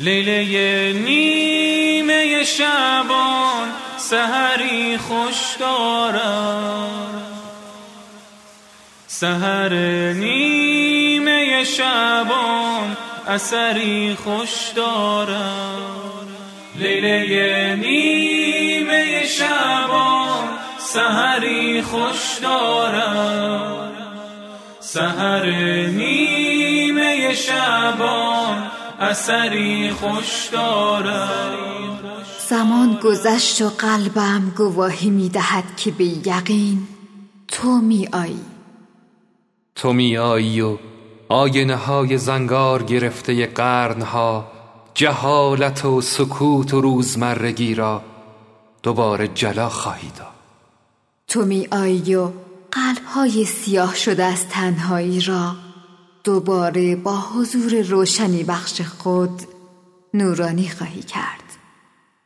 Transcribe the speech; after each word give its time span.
لیله 0.00 0.92
نیمه 0.92 2.44
شبان 2.44 3.68
سهری 3.96 4.98
خوش 4.98 5.56
دارم 5.60 7.22
سهر 9.06 9.74
نیمه 10.12 11.64
شبان 11.64 12.96
اثری 13.28 14.16
خوش 14.24 14.50
دارم 14.76 16.28
لیله 16.76 17.76
نیمه 17.76 19.26
شبان 19.26 20.48
سهری 20.78 21.82
خوش 21.82 22.38
دارم 22.42 23.92
سهر 24.80 25.46
نیمه 25.86 27.34
شبان 27.34 28.70
اثری 29.00 29.90
خوش 29.90 30.48
دارم 30.52 31.58
زمان 32.48 32.98
گذشت 33.04 33.62
و 33.62 33.68
قلبم 33.68 34.52
گواهی 34.56 35.10
می‌دهد 35.10 35.76
که 35.76 35.90
به 35.90 36.04
یقین 36.04 36.86
تو 37.48 37.68
می 37.68 38.08
آیی. 38.12 38.40
تو 39.74 39.92
می 39.92 40.18
آیی 40.18 40.60
و 40.60 40.78
آینه 41.28 41.76
های 41.76 42.18
زنگار 42.18 42.82
گرفته 42.82 43.46
قرنها 43.46 44.46
جهالت 44.94 45.84
و 45.84 46.00
سکوت 46.00 46.74
و 46.74 46.80
روزمرگی 46.80 47.74
را 47.74 48.02
دوباره 48.82 49.28
جلا 49.28 49.68
خواهی 49.68 50.10
داد. 50.18 50.26
تو 51.28 51.44
می 51.44 51.68
آیی 51.70 52.14
و 52.14 52.30
قلبهای 52.72 53.44
سیاه 53.44 53.94
شده 53.94 54.24
از 54.24 54.48
تنهایی 54.48 55.20
را 55.20 55.54
دوباره 56.28 56.96
با 56.96 57.20
حضور 57.20 57.82
روشنی 57.82 58.44
بخش 58.44 58.80
خود 58.80 59.42
نورانی 60.14 60.68
خواهی 60.68 61.02
کرد. 61.02 61.44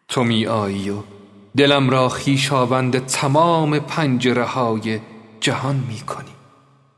تو 0.08 0.24
می 0.24 0.46
آیی 0.46 0.90
و 0.90 0.96
دلم 1.56 1.90
را 1.90 2.08
خیشاوند 2.08 3.06
تمام 3.06 3.78
پنجره 3.78 4.44
های 4.44 5.00
جهان 5.40 5.76
می 5.88 6.00
کنی. 6.00 6.34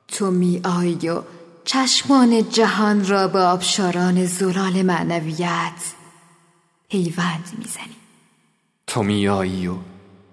تو 0.09 0.31
می 0.31 0.61
آیی 0.65 1.09
و 1.09 1.23
چشمان 1.65 2.51
جهان 2.51 3.07
را 3.07 3.29
به 3.29 3.39
آبشاران 3.41 4.27
زلال 4.27 4.83
معنویت 4.83 5.95
پیوند 6.89 7.49
می‌زنی 7.59 7.97
تو 8.87 9.03
می 9.03 9.29
آیی 9.29 9.67
و 9.67 9.75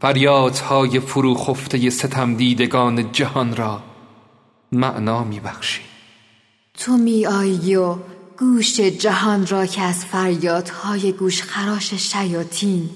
فریادهای 0.02 1.00
فروخفته 1.00 1.90
ستم 1.90 2.36
دیدگان 2.36 3.12
جهان 3.12 3.56
را 3.56 3.82
معنا 4.72 5.24
می 5.24 5.40
بخشی. 5.40 5.91
تو 6.82 6.98
می 6.98 7.26
آیی 7.26 7.76
و 7.76 7.98
گوش 8.38 8.80
جهان 8.80 9.48
را 9.48 9.66
که 9.66 9.82
از 9.82 10.06
فریادهای 10.06 11.12
گوش 11.12 11.44
خراش 11.44 11.94
شیاطین 11.94 12.90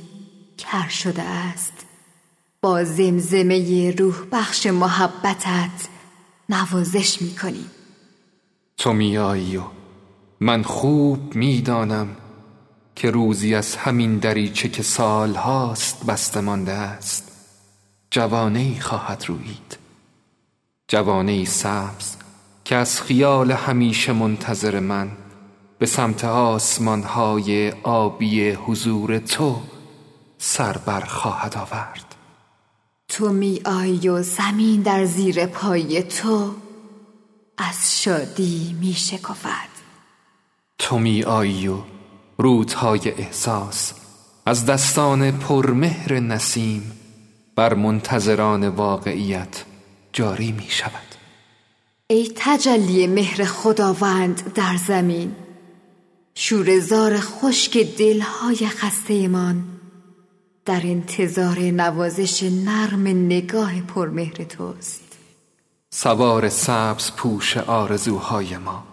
کر 0.57 0.87
شده 0.87 1.21
است. 1.21 1.73
با 2.61 2.83
زمزمه 2.83 3.91
روح 3.91 4.15
بخش 4.31 4.67
محبتت 4.67 5.87
نوازش 6.49 7.21
می 7.21 7.35
کنی 7.35 7.65
تو 8.77 8.93
میایی 8.93 9.57
و 9.57 9.63
من 10.39 10.63
خوب 10.63 11.35
می‌دانم 11.35 12.07
که 12.95 13.11
روزی 13.11 13.55
از 13.55 13.75
همین 13.75 14.17
دریچه 14.17 14.69
که 14.69 14.83
سال 14.83 15.35
هاست 15.35 16.05
بسته 16.05 16.41
مانده 16.41 16.71
است 16.71 17.31
جوانه 18.11 18.59
ای 18.59 18.79
خواهد 18.79 19.23
روید. 19.27 19.77
جوانه 20.87 21.31
ای 21.31 21.45
سبز 21.45 22.24
که 22.65 22.75
از 22.75 23.01
خیال 23.01 23.51
همیشه 23.51 24.13
منتظر 24.13 24.79
من 24.79 25.11
به 25.79 25.85
سمت 25.85 26.25
آسمان 26.25 27.03
های 27.03 27.71
آبی 27.83 28.49
حضور 28.49 29.19
تو 29.19 29.61
سر 30.37 30.77
بر 30.77 31.01
خواهد 31.01 31.57
آورد. 31.57 32.15
تو 33.07 33.29
می 33.29 33.61
آیی 33.65 34.07
و 34.09 34.21
زمین 34.21 34.81
در 34.81 35.05
زیر 35.05 35.45
پای 35.45 36.03
تو 36.03 36.51
از 37.57 38.01
شادی 38.01 38.75
می 38.79 38.93
شکفد 38.93 39.75
تو 40.77 40.99
می 40.99 41.23
آیی 41.23 41.67
و 41.67 41.77
رودهای 42.37 43.11
احساس 43.17 43.93
از 44.45 44.65
دستان 44.65 45.31
پرمهر 45.31 46.19
نسیم 46.19 46.91
بر 47.55 47.73
منتظران 47.73 48.67
واقعیت 48.67 49.65
جاری 50.13 50.51
می 50.51 50.67
شود 50.69 51.15
ای 52.07 52.31
تجلی 52.35 53.07
مهر 53.07 53.45
خداوند 53.45 54.53
در 54.53 54.77
زمین 54.87 55.35
شورزار 56.35 57.19
خشک 57.19 57.77
دلهای 57.77 58.67
خستهمان 58.67 59.63
در 60.65 60.81
انتظار 60.83 61.59
نوازش 61.59 62.43
نرم 62.43 63.07
نگاه 63.07 63.81
پرمهر 63.81 64.43
توست. 64.43 65.17
سوار 65.89 66.49
سبز 66.49 67.11
پوش 67.11 67.57
آرزوهای 67.57 68.57
ما 68.57 68.83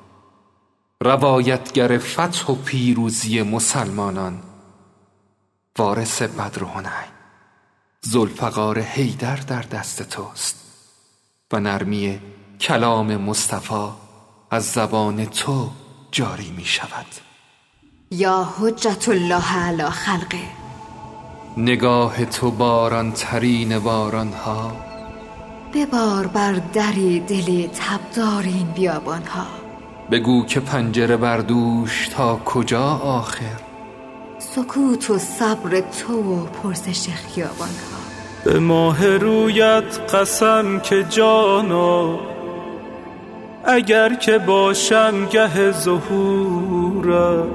روایتگر 1.01 1.99
فتح 1.99 2.47
و 2.47 2.55
پیروزی 2.55 3.43
مسلمانان 3.43 4.43
وارث 5.79 6.23
بدر 6.23 6.65
و 6.65 6.69
زلفقار 8.01 8.81
حیدر 8.81 9.37
در 9.37 9.63
دست 9.63 10.03
توست 10.03 10.57
و 11.53 11.61
نرمی 11.61 12.21
کلام 12.63 13.17
مصطفی 13.17 13.89
از 14.51 14.65
زبان 14.65 15.25
تو 15.25 15.69
جاری 16.11 16.51
می 16.57 16.65
شود. 16.65 17.07
یا 18.11 18.49
حجت 18.59 19.09
الله 19.09 19.57
علی 19.57 19.91
خلقه. 19.91 20.39
نگاه 21.57 22.25
تو 22.25 22.51
باران 22.51 23.13
ترین 23.13 23.79
باران 23.79 24.33
ها 24.33 24.73
ببار 25.75 26.27
بر 26.27 26.53
در 26.53 26.93
دل 27.27 27.67
تبدار 27.67 28.43
این 28.43 28.67
بیابان 28.67 29.23
ها 29.23 29.47
بگو 30.11 30.47
که 30.47 30.61
پنجره 30.61 31.17
بردوش 31.17 32.09
تا 32.09 32.37
کجا 32.37 32.89
آخر. 32.95 33.61
سکوت 34.39 35.11
و 35.11 35.19
صبر 35.19 35.81
تو 35.81 36.35
و 36.35 36.47
پرسش 36.47 37.09
خیابان 37.09 37.69
ها 37.69 38.03
به 38.45 38.59
ماه 38.59 39.17
رویت 39.17 40.15
قسم 40.15 40.81
که 40.81 41.05
جانا 41.05 42.32
اگر 43.65 44.15
که 44.15 44.39
باشم 44.39 45.27
گه 45.27 45.73
ظهورم 45.73 47.49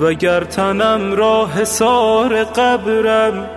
وگر 0.00 0.44
تنم 0.44 1.12
را 1.12 1.46
حسار 1.46 2.44
قبرم 2.44 3.50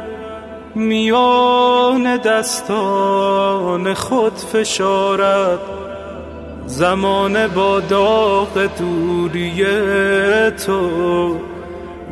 میان 0.75 2.17
دستان 2.17 3.93
خود 3.93 4.33
فشارد. 4.37 5.59
زمان 6.65 7.47
با 7.47 7.79
داغ 7.79 8.69
دوری 8.79 9.65
تو 10.51 11.39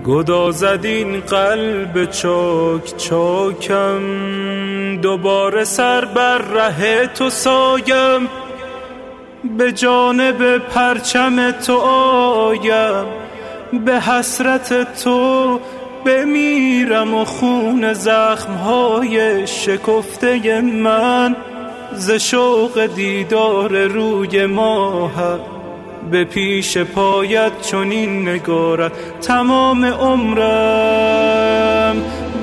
گدازد 0.06 0.79
این 0.83 1.19
قلب 1.19 2.06
چاک 2.06 2.97
چاکم. 2.97 4.01
دوباره 5.01 5.63
سر 5.63 6.06
بر 6.06 6.38
ره 6.38 7.07
تو 7.07 7.29
سایم. 7.29 8.41
به 9.44 9.72
جانب 9.72 10.57
پرچم 10.57 11.52
تو 11.52 11.78
آیم 11.78 13.06
به 13.85 14.00
حسرت 14.02 14.94
تو 15.03 15.59
بمیرم 16.06 17.13
و 17.13 17.25
خون 17.25 17.94
زخمهای 17.94 19.47
شکفته 19.47 20.62
من 20.62 21.35
ز 21.94 22.12
شوق 22.12 22.85
دیدار 22.85 23.78
روی 23.78 24.46
ماهت 24.46 25.40
به 26.12 26.24
پیش 26.24 26.78
پایت 26.78 27.62
چنین 27.62 28.30
نگارد 28.30 28.92
تمام 29.21 29.86
عمرم 29.86 31.21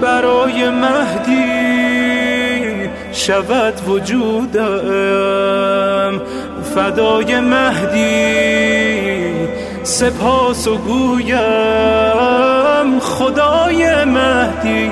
برای 0.01 0.71
مهدی. 0.71 1.58
شود 3.19 3.75
وجودم. 3.89 4.61
فدای 6.75 7.41
مهدی 7.41 8.99
سپاس 9.83 10.69
و 10.69 10.77
گویم. 10.77 11.39
خدای 13.01 14.05
مهدی 14.05 14.91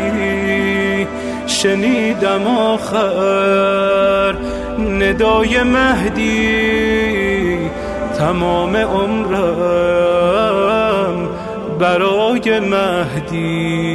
شنیدم 1.46 2.46
آخر. 2.46 4.34
ندای 4.79 5.62
مهدی 5.62 7.58
تمام 8.19 8.76
عمرم 8.76 10.06
برای 11.81 12.61
مهدی. 12.61 13.87